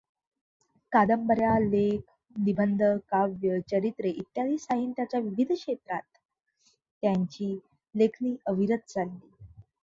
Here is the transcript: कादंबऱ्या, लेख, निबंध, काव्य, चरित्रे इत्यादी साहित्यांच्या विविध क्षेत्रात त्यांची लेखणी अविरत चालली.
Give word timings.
कादंबऱ्या, 0.91 1.57
लेख, 1.61 1.99
निबंध, 2.35 2.81
काव्य, 3.09 3.59
चरित्रे 3.71 4.09
इत्यादी 4.11 4.57
साहित्यांच्या 4.57 5.19
विविध 5.19 5.51
क्षेत्रात 5.53 6.17
त्यांची 7.03 7.53
लेखणी 7.95 8.35
अविरत 8.47 8.89
चालली. 8.89 9.29